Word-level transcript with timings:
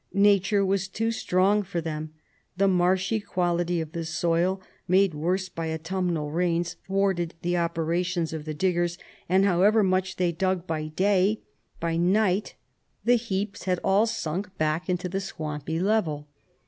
Nature 0.13 0.65
was 0.65 0.87
too 0.87 1.11
strong 1.11 1.61
for 1.61 1.79
them. 1.79 2.11
The 2.57 2.67
marshy 2.67 3.19
quality 3.19 3.79
of 3.79 3.91
the 3.91 4.03
soil, 4.03 4.59
made 4.87 5.13
worse 5.13 5.47
by 5.47 5.71
autumnal 5.71 6.31
rains, 6.31 6.75
thwarted 6.87 7.35
the 7.43 7.57
operations 7.57 8.33
of 8.33 8.45
the 8.45 8.55
diggers, 8.55 8.97
and 9.29 9.45
however 9.45 9.83
much 9.83 10.15
they 10.15 10.31
dug 10.31 10.61
out 10.61 10.67
by 10.67 10.87
day, 10.87 11.43
by 11.79 11.97
night 11.97 12.55
the 13.03 13.13
heaps 13.13 13.65
had 13.65 13.79
all 13.83 14.07
sunk 14.07 14.57
back 14.57 14.89
into 14.89 15.07
the 15.07 15.21
swampy 15.21 15.79
level. 15.79 16.27